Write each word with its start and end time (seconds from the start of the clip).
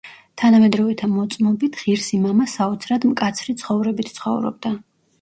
თანამედროვეთა 0.41 1.09
მოწმობით, 1.17 1.77
ღირსი 1.83 2.21
მამა 2.25 2.49
საოცრად 2.57 3.09
მკაცრი 3.13 3.59
ცხოვრებით 3.63 4.15
ცხოვრობდა. 4.21 4.79